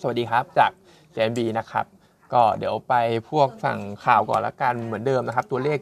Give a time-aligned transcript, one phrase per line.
[0.00, 0.70] สวัสดีครับจาก
[1.14, 1.86] JMB นะครับ
[2.32, 2.94] ก็เดี๋ยวไป
[3.30, 5.78] พวกฝั่งข่าวก่อนละกันเหมือนเดิมนะครับ ตัวเลข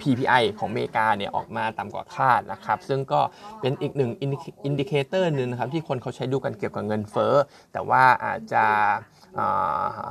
[0.00, 3.20] PPI ของอเมริกาเนี่ยออกมาต่ำกว่าคาดนะครับ ซึ่งก็
[3.60, 7.34] เป็นอีกหนึ่ง indicator หนึ่งนะครับ ที่คนเขาใช้ดูกันเกี่ยวกับเงินเฟ้อ
[7.72, 8.64] แต่ว่าอาจจะ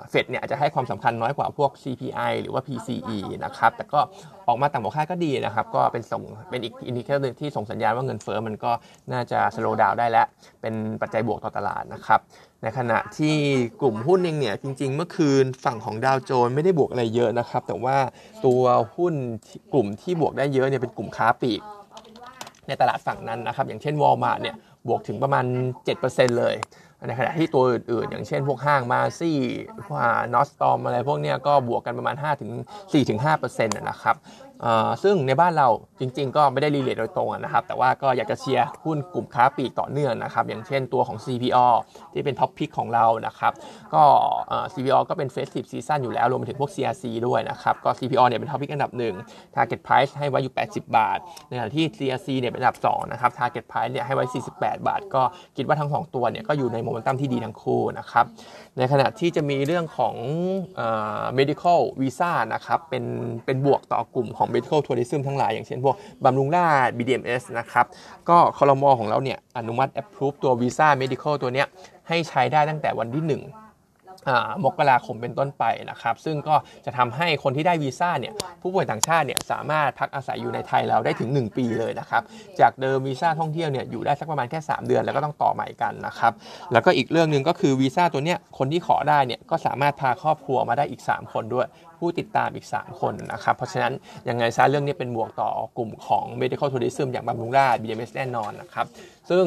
[0.10, 4.00] เฟดเนี่ยอาจจะให้ความสำคัญน้อยกว่าพวก CPI หรือว่า PCE นะครับ แต่ก็
[4.50, 8.72] ออกมาต่ำกว่าคาดก็ดีนะครับ ก็เป็นส่งเป็นอีก indicator หนึ่งที่ส่งสัญญาณว่าเงินเฟ้อมันก็
[9.14, 10.26] น่าจะ slow down ได้แล้ว
[10.62, 12.20] เป็นปัจจัยบวกต่อตลาดนะครับ
[12.64, 13.36] ในขณะที่
[13.82, 17.98] กลุ่มหุ้นเองเนี่ยจริง ๆ เมื่อคืนฝั่งของดาวโจนส์ไม่ได้บวกอะไรเยอะนะครับ แต่ว่า
[18.46, 18.62] ตัว
[18.96, 19.14] หุ้น
[19.74, 21.62] กลุ่มที่บวกได้เยอะเนี่ยเป็นกลุ่มค้าปลีก
[22.68, 24.56] ในตลาดฝั่งนั้นนะครับ อย่างเช่นวอลมาร์ทเนี่ย
[24.88, 25.46] บวกถึงประมาณ
[25.92, 26.56] 7%เลย
[27.08, 29.38] ในขณะที่ตัวอื่นๆ อย่างเช่นพวกห้าง Macy's
[29.86, 30.00] พวก
[30.34, 32.16] Nordstrom อะไรพวกนี้ก็บวกกันประมาณ
[32.82, 34.18] 5-4-5%นะครับ
[35.04, 35.68] ซึ่งในบ้านเรา
[36.00, 41.68] จริงๆ ก็ไม่ได้ relate โดยตรงนะครับ แต่ว่าก็อยากจะเชียร์หุ้นกลุ่มค้าปลีกต่อเนื่องนะครับ อย่างเช่นตัวของ CPO
[42.14, 43.54] ที่เป็นท็อปพิกของเรานะครับ
[43.94, 44.04] ก็
[44.74, 49.16] CPALL ก็เป็น festive season อยู่แล้ว รวมไปถึงพวก CRC ด้วยนะครับ ก็ CPALL เนี่ยเป็น top pick อันดับหนึ่ง
[49.56, 54.26] Target Price ให้ไว้อยู่ 80 บาท ในขณะที่ CRC เนี่ยเป็นอันดับ 2 นะครับ Target Price เนี่ยให้ไว้
[54.72, 55.22] 8 บาท ก็
[55.58, 58.26] คิดว่าทั้ง 2 ตัวเนี่ยก็อยู่ในโมเมนตัมที่ดีทั้งคู่นะครับ
[58.78, 60.16] ในขณะที่จะมีเรื่องของ
[61.38, 63.04] medical visa นะครับเป็น
[63.46, 65.96] เป็นบวกต่อกลุ่มของ medical tourism ทั้งหลายอย่างเช่นพวก
[66.26, 67.86] บำรุงราช BDMS นะครับ
[68.30, 71.68] ก็คอรมอของเราเนี่ยอนุมัติ approve ตัว visa medical ตัวเนี้ย
[72.08, 73.69] ให้ใช้ได้ตั้งแต่วันที่ 1
[74.64, 82.22] มกราคมเป็นต้นไปนะครับ ซึ่งก็จะทำให้คนที่ได้วีซ่าเนี่ยผู้ป่วยต่างชาติเนี่ยสามารถพักอาศัยอยู่ในไทยเราได้ถึง 1 ปีเลยนะครับ
[82.60, 86.34] จากเดิมวีซ่าท่องเที่ยวเนี่ยอยู่ได้สักประมาณแค่ 3 เดือนแล้วก็ต้องต่อใหม่กันนะครับ
[86.74, 91.68] แล้วก็อีกเรื่องหนึ่งก็คือวีซ่าตัวเนี้ยคนที่ขอได้เนี่ยก็สามารถพาครอบครัวมาได้อีก 3 คนด้วย
[92.00, 93.94] ผู้ติดตามอีก 3 คนนะครับ เพราะฉะนั้น
[94.30, 98.88] ยังไงซะเรื่องนี้เป็นบวกต่อกลุ่มของ medical tourism อย่างบำรุงราษฎร์ BDMS แน่นอนนะครับ
[99.30, 99.46] ซึ่ง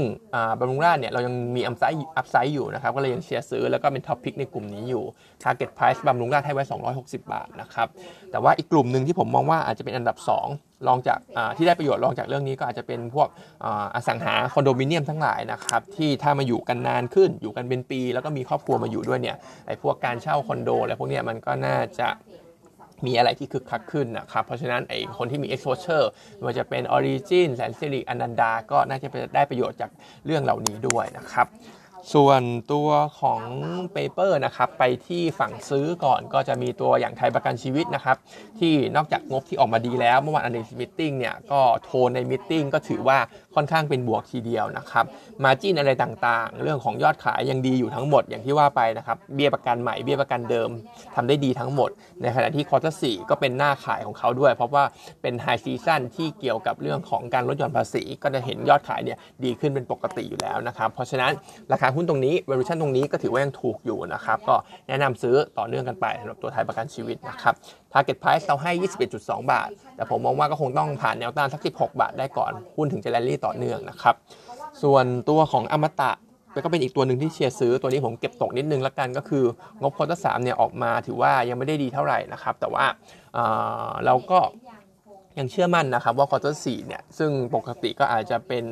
[0.58, 5.04] บำรุงราษฎร์เนี่ยเรายังมี upside upside อยู่นะครับ ก็เลยยังเชียร์ซื้อแล้วก็เป็น top pick ในกลุ่มนี้อยู่
[5.42, 7.88] target price บำรุงราชให้ไว้ 260 บาทนะครับ
[8.30, 11.18] แต่ว่าอีกกลุ่มหนึ่งที่ผมมองว่าอาจจะเป็นอันดับ 2รองจาก
[11.56, 13.28] ที่ได้ประโยชน์รองจากเรื่องนี้ก็อาจจะเป็นพวก
[13.94, 22.08] อสังหาคอนโดมิเนียมทั้งหลายนะครับ ที่ถ้ามาอยู่กันนานขึ้นอยู่กันเป็นปี แล้วก็มีครอบครัวมาอยู่ด้วยเนี่ยไอ้พวกการเช่าคอนโดอะไรพวกนี้มันก็น่าจะ
[23.06, 29.90] มีอะไรที่คึกคักขึ้นนะครับ เพราะฉะนั้นไอคนที่มี exposure ไม่ว่าจะเป็น Origin แสนสิริอนันดา ก็น่าจะได้ประโยชน์จาก
[30.26, 31.46] เรื่องเหล่านี้ด้วยนะครับ
[32.14, 32.42] ส่วน
[32.72, 32.88] ตัว
[33.20, 33.42] ของ
[33.92, 38.16] paper นะครับไปที่ฝั่งซื้อก่อนก็จะมีตัวอย่างไทยประกันชีวิตนะครับ
[38.60, 43.18] ที่นอกจากงบที่ออกมาดีแล้วเมื่อวาน analyst meeting เนี่ยก็โทนใน meeting ก็ถือว่า
[43.54, 45.04] ค่อนข้างเป็นบวกทีเดียวนะครับ
[45.44, 50.68] margin อะไรต่างๆ เรื่องของยอดขายยังดีอยู่ทั้งหมดอย่างที่ว่าไปนะครับเบี้ยประกันใหม่เบี้ยประกันเดิม
[51.14, 51.90] ทำได้ดีทั้งหมด
[52.22, 54.84] ในขณะที่ quarter สี่ก็เป็นหน้าขายของเขาด้วย เพราะว่า
[55.22, 61.32] เป็น high season ที่เกี่ยวกับเรื่องของการลดหย่อนภาษี ก็จะเห็นยอดขายเนี่ยดีขึ้นเป็นปกติอยู่แล้วนะครับเพราะฉะนั้น
[61.72, 64.54] ราคาหุ้นตรงนี้ valuation ตรงนี้ก็ถือว่ายังถูกอยู่นะครับ ก็
[64.88, 67.54] แนะนำซื้อต่อเนื่องกันไปสำหรับตัวไทยประกันชีวิตนะครับ
[67.92, 68.72] target price เราให้
[69.12, 74.14] 21.2 บาท แต่ผมมองว่าก็คงต้องผ่านแนวต้านสัก 16 บาทได้ก่อน หุ้นถึงจะแรลลี่ต่อเนื่องนะครับ
[74.82, 76.12] ส่วนตัวของอมตะ
[76.64, 79.44] ก็เป็นอีกตัวหนึ่งที่เชียร์ซื้อตัวนี้ผมเก็บตกนิดนึงแล้วกันก็คือ
[79.80, 82.84] งบ quarter สามเนี่ยออกมาถือว่ายังไม่ได้ดีเท่าไหร่นะครับ แต่ว่า
[84.06, 84.38] เราก็
[85.38, 88.64] ยังเชื่อมั่นนะครับว่า quarter สี่เนี่ย ซึ่งปกติก็อาจจะเป็น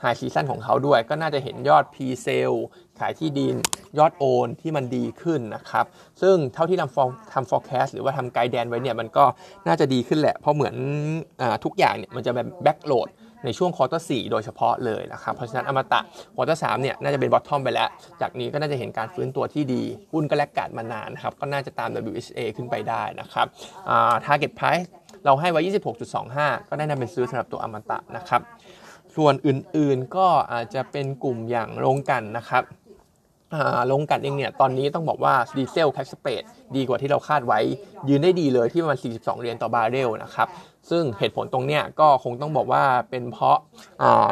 [0.00, 2.52] high season ของเขาด้วย ก็น่าจะเห็นยอด p ีเซล
[2.98, 3.56] ขายที่ดิน
[3.98, 5.86] ยอดโอนที่มันดีขึ้นนะครับ
[6.22, 9.24] ซึ่งเท่าที่ทำ fore ทำ forecast หรือว่าทำ guidance ไว้เนี่ย มันก็
[9.66, 13.10] น่าจะดีขึ้นแหละ เพราะเหมือนทุกอย่างเนี่ย มันจะแบบ back load
[13.46, 16.00] ในช่วง quarter สี่โดยเฉพาะเลยนะครับ เพราะฉะนั้นอมตะ
[16.36, 17.88] quarter สามเนี่ย น่าจะเป็น bottom ไปแล้ว
[18.20, 23.46] จากนี้ก็น่าจะเห็นการฟื้นตัวที่ดีหุ้นก็ laggard มานานนะครับก็น่าจะตาม WHA ขึ้นไปได้นะครับ
[24.24, 24.86] target price
[25.24, 25.60] เราให้ไว้
[26.14, 28.40] 26.25 ก็แนะนำเป็นซื้อสำหรับตัวอมตะนะครับ
[29.16, 32.62] ส่วนอื่นๆก็อาจจะเป็นกลุ่มอย่างโรงกลั่นนะครับ
[33.92, 36.42] โรงกลั่นเองเนี่ย ตอนนี้ต้องบอกว่าดีเซล crack spread
[36.76, 37.60] ดีกว่าที่เราคาดไว้
[38.08, 40.48] ยืนได้ดีเลยที่ประมาณ 42 เหรียญต่อบาร์เรลนะครับ
[40.90, 43.58] ซึ่งเหตุผลตรงเนี้ยก็คงต้องบอกว่าเป็นเพราะ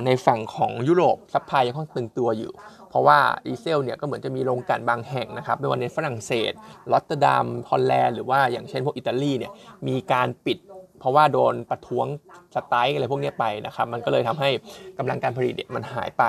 [0.06, 2.52] ในฝั่งของยุโรป supply ยังค่อนตึงตัวอยู่
[2.90, 6.52] เพราะว่าดีเซลเนี่ยก็เหมือนจะมีโรงกลั่นบางแห่งนะครับ ไม่ว่าในฝรั่งเศส
[6.92, 9.52] รอตเตอร์ดัม ฮอลแลนด์ หรือว่าอย่างเช่นพวกอิตาลีเนี่ย
[9.88, 10.58] มีการปิด
[11.00, 12.06] เพราะว่าโดนประท้วง
[12.54, 14.50] strike อะไรพวกนี้ไปนะครับ มันก็เลยทำให้
[14.98, 16.24] กำลังการผลิตมันหายไป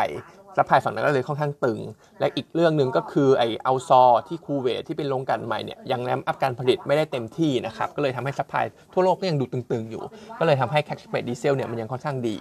[0.58, 1.80] supply ฝั่งนั้นก็เลยค่อนข้างตึง
[2.20, 10.04] และอีกเรื่องหนึ่งก็คือไอเอาซอที่คูเวตที่เป็นโรงกลั่นใหม่เนี่ยยัง ramp up การผลิตไม่ได้เต็มที่นะครับก็เลยทำให้ supply ทั่วโลกก็ยังดูตึงๆอยู่
[10.40, 12.36] ก็เลยทำให้ crack spread ดีเซลเนี่ยมันยังค่อนข้างดี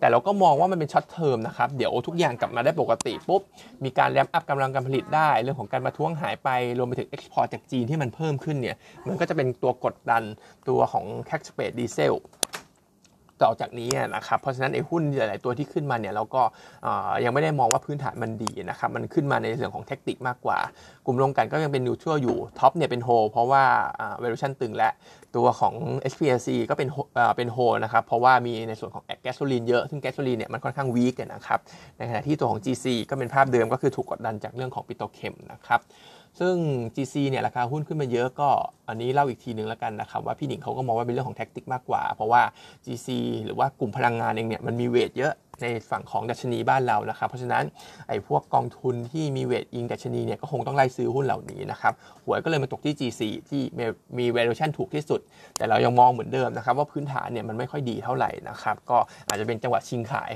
[0.00, 3.42] แต่เราก็มองว่ามันเป็น short term นะครับเดี๋ยวทุกอย่างกลับมาได้ปกติปุ๊บ
[3.84, 6.48] มีการ ramp up กำลังการผลิตได้ เรื่องของการประท้วงหายไป
[6.78, 8.76] รวมไปถึง export จากจีนที่มันเพิ่มขึ้นเนี่ย
[9.06, 10.22] มันก็จะเป็นตัวกดดัน
[10.68, 12.14] ตัวของ crack spread ดีเซล
[13.42, 16.42] ต่อจากนี้นะครับเพราะฉะนั้นไอ้หุ้นหลาย ๆ ตัวที่ขึ้นมาเนี่ยเราก็
[17.24, 20.58] ยังไม่ได้มองว่าพื้นฐานมันดีนะครับมันขึ้นมาในเรื่องของเทคนิคมากกว่า
[21.06, 23.64] กลุ่มโรงกลั่นก็ยังเป็น neutral อยู่ TOP เนี่ยเป็นโฮเพราะว่า
[24.20, 24.90] เวลูชันตึงและ
[25.36, 25.74] ตัวของ
[26.12, 26.88] SPRC ก็เป็น
[27.36, 31.60] เป็นโฮนะครับเพราะว่ามีในส่วนของแก๊สโซลีนเยอะ ซึ่งแก๊สโซลีนเนี่ยมันค่อนข้าง weak นะครับ
[31.98, 35.80] ในขณะที่ตัวของ GC ก็เป็นภาพเดิมก็คือถูกกดดันจากเรื่องของ petrochem นะครับ
[36.40, 36.54] ซึ่ง
[36.96, 38.48] GC เนี่ยราคาหุ้นขึ้นมาเยอะก็
[38.88, 42.42] อันนี้เล่าอีกทีนึงแล้วกันนะครับว่าพี่หนิงเขาก็มองว่าเป็นเรื่องของแท็กติกมากกว่า เพราะว่า
[42.84, 43.08] GC
[43.44, 47.64] หรือว่ากลุ่มพลังงานเองเนี่ยมันมีเวทเยอะในฝั่งของดัชนีบ้านเรานะครับเพราะฉะนั้น
[48.08, 51.92] ไอ้พวกกองทุนที่มีเวทอิงดัชนีเนี่ยก็คงต้องไล่ซื้อหุ้นเหล่านี้นะครับ
[52.24, 53.62] หวยก็เลยมาตกที่ GC ที่
[54.18, 55.20] มี valuation ถูกที่สุด
[55.56, 58.98] แต่เรายังมองเหมือนเดิมนะครับว่าพื้นฐานเนี่ยมันไม่ค่อยดีเท่าไหร่นะครับก็
[59.28, 60.32] อาจจะเป็นจังหวะชิงขาย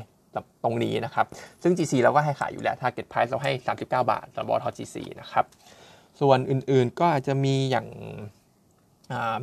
[0.65, 1.27] ตรงนี้นะครับ
[1.63, 5.45] ซึ่ง GC เราก็ให้ขายอยู่แล้ว target price เราให้ 39 บาทสำหรับบอ GC นะครับ
[6.21, 7.89] ส่วนอื่นๆก็อาจจะมีอย่าง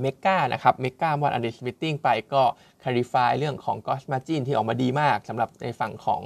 [0.02, 2.44] เมกานะครับเมกาวัน analyst meeting ไปก็
[2.84, 6.22] clarify เรื่องของ gross margin ที่ออกมาดีมากสำหรับในฝั่งของ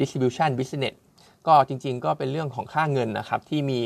[0.00, 0.96] distribution business
[1.46, 3.78] ก็จริงๆ ก็เป็นเรื่องของค่าเงินนะครับที่มี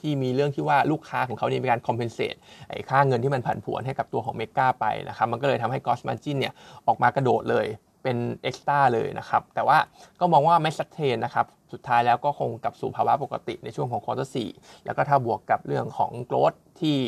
[0.00, 2.38] ที่มีเรื่องที่ว่าลูกค้าของเขาเนี่ยมีการ compensate
[2.68, 6.52] ไอ้ค่าเงินที่มันผันผวนให้กับตัวของเมกาไปนะครับมันก็เลยทำให้ gross margin เนี่ย
[6.86, 7.66] ออกมากระโดดเลย
[8.08, 9.78] เป็นเอ็กซ์ต้าเลยนะครับ แต่ว่า
[10.20, 14.36] ก็มองว่าไม่ sustain นะครับ สุดท้ายแล้วก็คงกลับสู่ภาวะปกติในช่วงของ quarter สี่
[14.84, 16.98] แล้วก็ถ้าบวกกับเรื่องของ growth ที่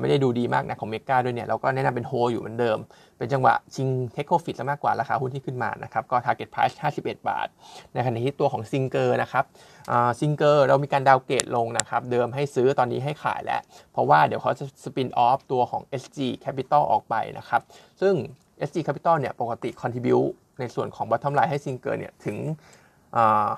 [0.00, 2.78] ไม่ได้ดูดีมากนะของเมกาด้วยเนี่ย เราก็แนะนำเป็นโฮอยู่เหมือนเดิม
[3.18, 7.48] เป็นจังหวะชิง take profit ซะมากกว่าราคาหุ้นที่ขึ้นมานะครับ ก็ target price 51 บาท
[7.94, 9.44] ในขณะที่ตัวของซิงเกอร์นะครับ
[10.20, 13.60] ซิงเกอร์เรามีการ downgrade ลงนะครับ เดิมให้ซื้อตอนนี้ให้ขายแล้ว
[13.92, 17.62] เพราะว่าเดี๋ยวเขาจะ spin off ตัวของ SG Capital ออกไปนะครับ
[18.00, 18.14] ซึ่ง
[18.68, 20.30] SG Capital เนี่ยปกติ contribute
[20.60, 22.38] ในส่วนของ bottom line ให้ซิงเกอร์เนี่ยถึง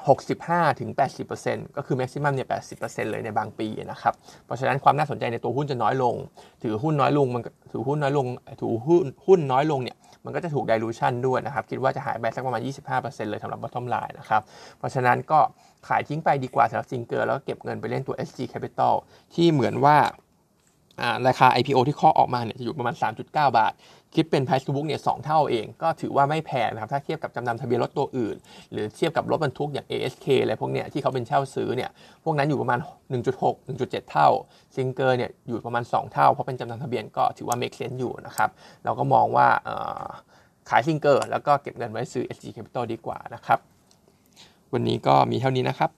[0.00, 0.90] 65ถึง
[1.32, 2.48] 80%ก็คือ maximum เนี่ย
[2.78, 4.14] 80%เลยในบางปีนะครับ
[4.44, 6.14] เพราะฉะนั้นความน่าสนใจในตัวหุ้นจะน้อยลง
[6.62, 8.26] ถือหุ้นน้อยลงมันถือหุ้นน้อยลง
[8.60, 12.62] ถือหุ้นหุ้นน้อยลงเนี่ยมันก็จะถูก dilution ด้วยนะครับ คิดว่าจะหายไปสักประมาณ
[12.94, 14.42] 25%เลยสำหรับ bottom line นะครับ
[14.78, 15.40] เพราะฉะนั้นก็
[15.88, 18.94] ขายทิ้งไปดีกว่าสำหรับซิงเกอร์แล้วก็เก็บเงินไปเล่นตัว SG Capital
[19.34, 19.96] ที่เหมือนว่า
[21.26, 23.24] ราคา IPO ที่เคาะออกมาเนี่ยจะอยู่ประมาณ 3.9
[23.58, 23.72] บาท
[24.16, 28.36] คิดเป็น price to book เนี่ยสองเท่าเอง ก็ถือว่าไม่แพงนะครับ ถ้าเทียบกับจำนำทะเบียนรถตัวอื่น
[28.72, 31.90] หรือเทียบกับรถบรรทุกอย่าง ASK อะไรพวกเนี้ยที่เขาเป็นเช่าซื้อเนี่ย
[32.24, 32.78] พวกนั้นอยู่ประมาณ
[33.20, 34.28] 1.6 1.7 เท่า
[34.76, 38.50] ซิงเกอร์เนี่ยอยู่ประมาณ 2 เท่า เพราะเป็นจำนำทะเบียนก็ถือว่า make sense อยู่นะครับ
[38.84, 39.48] เราก็มองว่า
[40.68, 43.58] ขายซิงเกอร์แล้วก็เก็บเงินไว้ซื้อ SG Capital ดีกว่านะครับ
[44.72, 45.90] วันนี้ก็มีเท่านี้นะครับ